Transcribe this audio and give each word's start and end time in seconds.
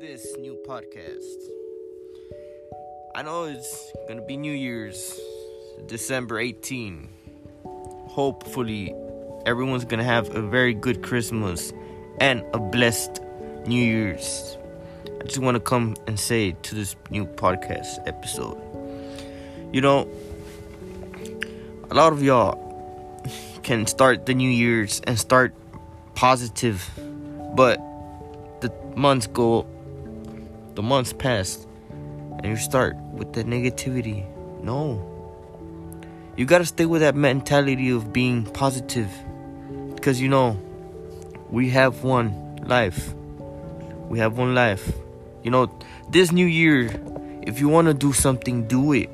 this 0.00 0.36
new 0.38 0.58
podcast. 0.66 1.24
I 3.14 3.22
know 3.22 3.44
it's 3.44 3.92
gonna 4.08 4.22
be 4.22 4.36
New 4.36 4.52
Year's, 4.52 5.18
December 5.86 6.40
18. 6.40 7.08
Hopefully, 8.08 8.94
everyone's 9.46 9.84
gonna 9.84 10.02
have 10.02 10.34
a 10.34 10.42
very 10.42 10.74
good 10.74 11.02
Christmas 11.02 11.72
and 12.18 12.42
a 12.52 12.58
blessed 12.58 13.20
New 13.66 13.80
Year's. 13.80 14.56
I 15.20 15.24
just 15.24 15.38
want 15.38 15.54
to 15.54 15.60
come 15.60 15.96
and 16.08 16.18
say 16.18 16.56
to 16.62 16.74
this 16.74 16.96
new 17.10 17.26
podcast 17.26 18.08
episode. 18.08 18.58
You 19.72 19.82
know, 19.82 20.08
a 21.90 21.94
lot 21.94 22.12
of 22.12 22.22
y'all 22.22 22.58
can 23.62 23.86
start 23.86 24.26
the 24.26 24.34
New 24.34 24.50
Year's 24.50 25.00
and 25.04 25.16
start 25.18 25.54
positive, 26.14 26.90
but 27.54 27.78
the 28.60 28.72
months 28.96 29.26
go, 29.26 29.66
the 30.74 30.82
months 30.82 31.12
pass, 31.12 31.66
and 32.38 32.46
you 32.46 32.56
start 32.56 32.96
with 33.12 33.32
the 33.32 33.44
negativity. 33.44 34.24
No. 34.62 35.06
You 36.36 36.46
gotta 36.46 36.64
stay 36.64 36.86
with 36.86 37.02
that 37.02 37.14
mentality 37.14 37.90
of 37.90 38.12
being 38.12 38.44
positive. 38.44 39.10
Because 39.94 40.20
you 40.20 40.28
know, 40.28 40.58
we 41.50 41.70
have 41.70 42.02
one 42.02 42.56
life. 42.64 43.14
We 44.08 44.18
have 44.20 44.38
one 44.38 44.54
life. 44.54 44.92
You 45.42 45.50
know, 45.50 45.78
this 46.08 46.32
new 46.32 46.46
year, 46.46 46.90
if 47.42 47.60
you 47.60 47.68
wanna 47.68 47.94
do 47.94 48.12
something, 48.12 48.66
do 48.66 48.92
it. 48.92 49.10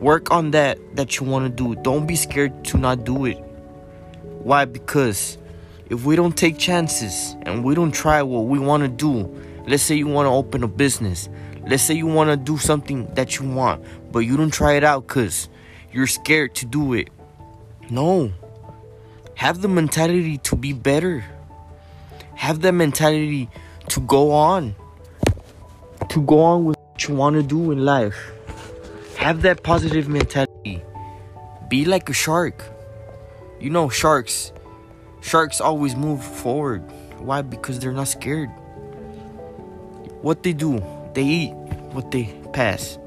Work 0.00 0.30
on 0.30 0.50
that 0.52 0.78
that 0.96 1.18
you 1.18 1.26
wanna 1.26 1.48
do. 1.48 1.74
Don't 1.76 2.06
be 2.06 2.16
scared 2.16 2.64
to 2.66 2.78
not 2.78 3.04
do 3.04 3.24
it. 3.24 3.38
Why? 4.42 4.66
Because 4.66 5.38
if 5.90 6.04
we 6.04 6.16
don't 6.16 6.36
take 6.36 6.58
chances 6.58 7.36
and 7.42 7.62
we 7.62 7.74
don't 7.74 7.92
try 7.92 8.22
what 8.22 8.46
we 8.46 8.58
want 8.58 8.82
to 8.82 8.88
do, 8.88 9.28
let's 9.66 9.82
say 9.82 9.94
you 9.94 10.06
want 10.06 10.26
to 10.26 10.30
open 10.30 10.62
a 10.62 10.68
business, 10.68 11.28
let's 11.66 11.82
say 11.82 11.94
you 11.94 12.06
want 12.06 12.30
to 12.30 12.36
do 12.36 12.56
something 12.58 13.12
that 13.14 13.38
you 13.38 13.48
want, 13.48 13.84
but 14.10 14.20
you 14.20 14.36
don't 14.36 14.52
try 14.52 14.74
it 14.74 14.84
out 14.84 15.06
because 15.06 15.48
you're 15.92 16.06
scared 16.06 16.54
to 16.56 16.66
do 16.66 16.94
it. 16.94 17.08
No. 17.90 18.32
Have 19.34 19.60
the 19.60 19.68
mentality 19.68 20.38
to 20.38 20.56
be 20.56 20.72
better. 20.72 21.24
Have 22.34 22.60
the 22.60 22.72
mentality 22.72 23.50
to 23.88 24.00
go 24.00 24.32
on. 24.32 24.74
To 26.08 26.22
go 26.22 26.40
on 26.40 26.64
with 26.64 26.78
what 26.78 27.08
you 27.08 27.14
want 27.14 27.36
to 27.36 27.42
do 27.42 27.72
in 27.72 27.84
life. 27.84 28.32
Have 29.18 29.42
that 29.42 29.62
positive 29.62 30.08
mentality. 30.08 30.82
Be 31.68 31.84
like 31.84 32.08
a 32.08 32.12
shark. 32.12 32.62
You 33.60 33.70
know, 33.70 33.88
sharks 33.88 34.52
Sharks 35.24 35.58
always 35.58 35.96
move 35.96 36.22
forward. 36.22 36.82
Why? 37.18 37.40
Because 37.40 37.78
they're 37.78 37.92
not 37.92 38.08
scared. 38.08 38.50
What 40.20 40.42
they 40.42 40.52
do, 40.52 40.84
they 41.14 41.24
eat 41.24 41.52
what 41.96 42.10
they 42.10 42.24
pass. 42.52 42.98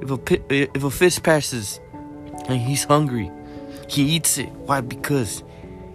If 0.00 0.10
a 0.12 0.18
if 0.76 0.84
a 0.84 0.90
fish 0.90 1.20
passes 1.20 1.80
and 2.46 2.60
he's 2.60 2.84
hungry, 2.84 3.28
he 3.88 4.04
eats 4.04 4.38
it. 4.38 4.50
Why? 4.50 4.82
Because 4.82 5.42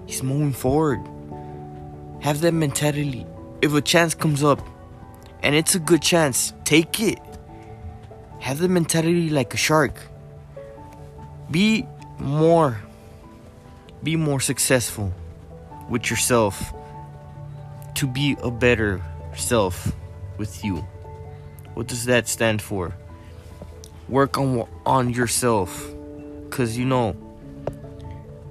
he's 0.06 0.22
moving 0.22 0.52
forward. 0.52 1.00
Have 2.20 2.42
that 2.42 2.52
mentality. 2.52 3.26
If 3.62 3.74
a 3.74 3.82
chance 3.82 4.14
comes 4.14 4.44
up 4.44 4.60
and 5.44 5.56
it's 5.56 5.76
a 5.76 5.80
good 5.80 6.02
chance, 6.02 6.52
take 6.66 7.00
it. 7.00 7.20
Have 8.42 8.60
the 8.60 8.68
mentality 8.68 9.30
like 9.30 9.54
a 9.54 9.58
shark. 9.58 9.96
Be 11.50 11.88
more 12.20 12.82
be 14.04 14.18
more 14.18 14.42
successful 14.42 15.14
with 15.90 16.10
yourself 16.10 16.74
to 17.96 18.08
be 18.08 18.38
a 18.42 18.52
better 18.52 19.02
self 19.36 19.92
with 20.38 20.64
you. 20.64 20.86
What 21.74 21.88
does 21.88 22.06
that 22.06 22.28
stand 22.28 22.62
for? 22.62 22.96
Work 24.10 24.38
on 24.38 24.68
on 24.86 25.10
yourself 25.10 25.94
cuz 26.50 26.78
you 26.78 26.86
know 26.86 27.16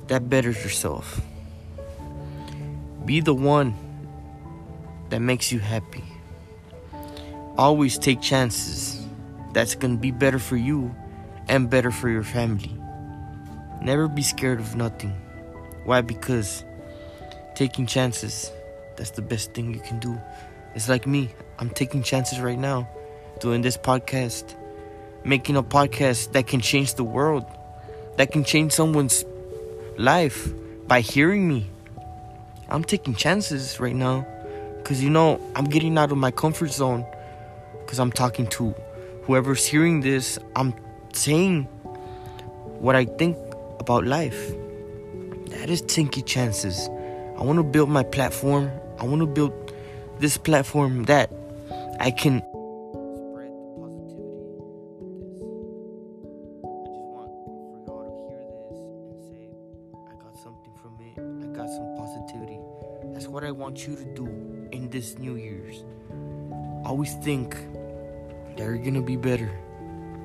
that 0.08 0.28
betters 0.28 0.62
yourself. 0.62 1.20
Be 3.04 3.20
the 3.20 3.34
one 3.34 3.74
that 5.10 5.20
makes 5.20 5.53
you 5.53 5.58
happy. 5.58 6.04
Always 7.56 7.98
take 7.98 8.20
chances. 8.20 9.06
That's 9.53 9.74
going 9.74 9.94
to 9.94 10.00
be 10.00 10.10
better 10.10 10.38
for 10.38 10.56
you 10.56 10.94
and 11.48 11.70
better 11.70 11.91
for 11.91 12.08
your 12.08 12.24
family. 12.24 12.76
Never 13.80 14.08
be 14.08 14.22
scared 14.22 14.60
of 14.60 14.76
nothing. 14.76 15.12
Why? 15.84 16.00
Because 16.00 16.64
taking 17.56 17.86
chances. 17.86 18.52
That's 18.96 19.10
the 19.10 19.22
best 19.22 19.54
thing 19.54 19.74
you 19.74 19.80
can 19.80 19.98
do. 19.98 20.20
It's 20.74 20.88
like 20.88 21.06
me. 21.06 21.30
I'm 21.58 21.70
taking 21.70 22.02
chances 22.02 22.38
right 22.38 22.58
now, 22.58 22.86
doing 23.40 23.62
this 23.62 23.78
podcast, 23.78 24.54
making 25.24 25.56
a 25.56 25.62
podcast 25.62 26.32
that 26.32 26.46
can 26.46 26.60
change 26.60 26.94
the 26.94 27.04
world, 27.04 27.44
that 28.18 28.30
can 28.30 28.44
change 28.44 28.72
someone's 28.72 29.24
life 29.96 30.52
by 30.86 31.00
hearing 31.00 31.48
me. 31.48 31.66
I'm 32.68 32.84
taking 32.84 33.14
chances 33.14 33.80
right 33.80 33.96
now 33.96 34.26
because 34.76 35.02
you 35.02 35.08
know, 35.08 35.40
I'm 35.56 35.64
getting 35.64 35.96
out 35.96 36.12
of 36.12 36.18
my 36.18 36.30
comfort 36.30 36.70
zone 36.72 37.06
because 37.80 37.98
I'm 37.98 38.12
talking 38.12 38.46
to 38.48 38.74
whoever's 39.22 39.66
hearing 39.66 40.02
this. 40.02 40.38
I'm 40.54 40.74
saying 41.14 41.64
what 42.80 42.94
I 42.94 43.06
think 43.06 43.38
about 43.80 44.04
life. 44.04 44.52
That 45.46 45.70
is 45.70 45.80
taking 45.80 46.24
chances. 46.24 46.90
I 47.38 47.42
want 47.42 47.58
to 47.58 47.62
build 47.62 47.91
my 47.91 48.02
platform. 48.02 48.70
I 48.98 49.04
want 49.04 49.20
to 49.20 49.26
build 49.26 49.52
this 50.19 50.38
platform 50.38 51.04
that 51.04 51.30
I 52.00 52.10
can 52.10 52.41
spread 52.41 53.52
positivity. 53.76 54.48
I 56.64 56.80
just 56.86 57.04
want 57.12 57.30
for 57.44 57.78
y'all 57.86 58.08
to 58.08 58.16
hear 58.26 58.41
this 58.70 58.80
and 59.12 59.20
say, 59.28 59.52
I 60.08 60.14
got 60.22 60.34
something 60.34 60.72
from 60.80 60.97
it. 60.98 61.12
I 61.44 61.48
got 61.54 61.69
some 61.69 61.94
positivity. 61.98 62.58
That's 63.12 63.28
what 63.28 63.44
I 63.44 63.50
want 63.50 63.86
you 63.86 63.97
to 63.97 64.04
do 64.04 64.26
in 64.72 64.88
this 64.88 65.18
New 65.18 65.36
Year's. 65.36 65.84
Always 66.86 67.14
think 67.16 67.54
that 68.56 68.64
you're 68.64 68.78
gonna 68.78 69.03
be 69.03 69.16
better 69.16 69.50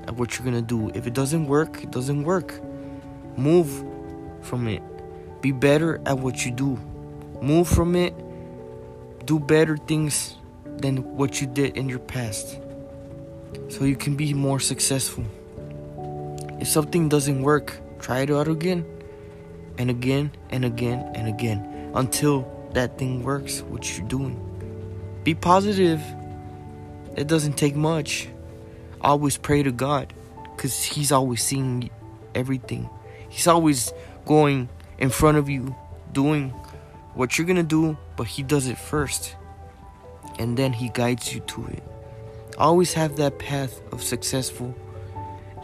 at 0.07 0.15
what 0.15 0.37
you're 0.37 0.45
gonna 0.45 0.61
do. 0.61 0.89
If 0.95 1.07
it 1.07 1.13
doesn't 1.13 1.45
work, 1.47 1.83
it 1.83 1.91
doesn't 1.91 2.23
work. 2.23 2.61
Move 3.35 3.83
from 4.41 4.69
it. 4.69 4.81
Be 5.41 5.51
better 5.51 5.99
at 6.05 6.17
what 6.17 6.45
you 6.45 6.51
do 6.51 6.79
move 7.41 7.67
from 7.67 7.95
it, 7.95 8.13
do 9.25 9.39
better 9.39 9.77
things 9.77 10.37
than 10.77 11.17
what 11.17 11.41
you 11.41 11.47
did 11.47 11.77
in 11.77 11.89
your 11.89 11.99
past 11.99 12.59
so 13.69 13.83
you 13.83 13.95
can 13.95 14.15
be 14.15 14.33
more 14.33 14.59
successful. 14.59 15.25
If 16.59 16.67
something 16.67 17.09
doesn't 17.09 17.41
work, 17.41 17.79
try 17.99 18.19
it 18.19 18.29
out 18.29 18.47
again 18.47 18.85
and 19.77 19.89
again 19.89 20.31
and 20.49 20.63
again 20.65 21.11
and 21.15 21.27
again 21.27 21.91
until 21.95 22.47
that 22.73 22.97
thing 22.97 23.23
works, 23.23 23.61
what 23.61 23.97
you're 23.97 24.07
doing. 24.07 24.39
Be 25.23 25.35
positive. 25.35 26.01
It 27.15 27.27
doesn't 27.27 27.53
take 27.53 27.75
much. 27.75 28.29
Always 29.01 29.37
pray 29.37 29.63
to 29.63 29.71
God 29.71 30.13
because 30.55 30.83
He's 30.83 31.11
always 31.11 31.41
seeing 31.41 31.89
everything. 32.35 32.89
He's 33.29 33.47
always 33.47 33.91
going 34.25 34.69
in 34.99 35.09
front 35.09 35.37
of 35.37 35.49
you, 35.49 35.75
doing 36.11 36.53
what 37.13 37.37
you're 37.37 37.47
gonna 37.47 37.63
do, 37.63 37.97
but 38.15 38.27
He 38.27 38.43
does 38.43 38.67
it 38.67 38.77
first. 38.77 39.35
And 40.39 40.57
then 40.57 40.73
He 40.73 40.89
guides 40.89 41.33
you 41.33 41.41
to 41.41 41.67
it. 41.67 41.83
Always 42.57 42.93
have 42.93 43.17
that 43.17 43.39
path 43.39 43.81
of 43.91 44.03
successful 44.03 44.75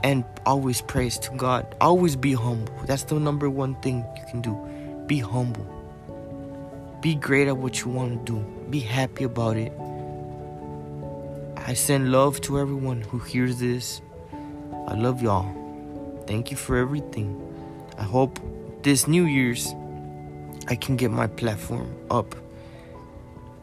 and 0.04 0.24
always 0.46 0.82
praise 0.82 1.18
to 1.20 1.32
God. 1.36 1.76
Always 1.82 2.16
be 2.16 2.34
humble. 2.34 2.74
That's 2.86 3.04
the 3.04 3.20
number 3.20 3.50
one 3.50 3.76
thing 3.82 4.06
you 4.16 4.24
can 4.30 4.42
do. 4.42 4.56
Be 5.08 5.20
humble. 5.20 5.66
Be 7.02 7.16
great 7.16 7.48
at 7.48 7.58
what 7.58 7.82
you 7.82 7.90
want 7.90 8.26
to 8.26 8.34
do. 8.34 8.40
Be 8.70 8.80
happy 8.80 9.24
about 9.24 9.58
it. 9.58 9.72
I 11.58 11.74
send 11.74 12.12
love 12.12 12.42
to 12.42 12.60
everyone 12.60 13.02
who 13.02 13.20
hears 13.20 13.60
this. 13.60 14.02
I 14.88 14.94
love 14.94 15.22
y'all. 15.22 15.54
Thank 16.28 16.52
you 16.52 16.58
for 16.58 16.78
everything. 16.78 17.42
I 17.98 18.04
hope 18.04 18.40
this 18.84 19.08
New 19.08 19.26
Year's 19.26 19.74
I 20.70 20.76
can 20.76 20.98
get 20.98 21.12
my 21.12 21.28
platform 21.28 21.96
up 22.12 22.36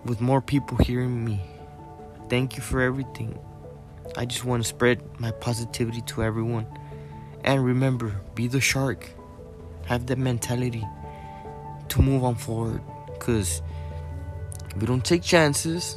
with 0.05 0.21
more 0.21 0.41
people 0.41 0.79
hearing 0.79 1.25
me. 1.25 1.41
Thank 2.29 2.57
you 2.57 2.63
for 2.63 2.81
everything. 2.81 3.39
I 4.17 4.25
just 4.25 4.45
want 4.45 4.63
to 4.63 4.69
spread 4.69 5.03
my 5.21 5.31
positivity 5.33 6.01
to 6.03 6.23
everyone. 6.23 6.67
And 7.43 7.65
remember, 7.65 8.21
be 8.35 8.49
the 8.49 8.61
shark. 8.61 9.11
Have 9.87 10.07
that 10.07 10.19
mentality 10.19 10.87
to 11.89 12.03
move 12.03 12.25
on 12.25 12.37
forward. 12.37 12.81
Because 13.13 13.61
if 14.75 14.81
you 14.81 14.87
don't 14.87 15.05
take 15.05 15.23
chances, 15.23 15.97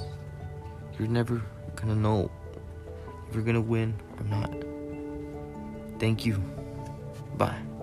you're 1.00 1.07
never 1.07 1.42
going 1.75 1.89
to 1.89 1.95
know 1.95 2.30
if 3.30 3.36
you're 3.36 3.44
going 3.44 3.56
to 3.56 3.62
win 3.62 3.94
or 4.19 4.25
not. 4.25 4.53
Thank 6.00 6.25
you. 6.25 6.38
Bye. 7.38 7.76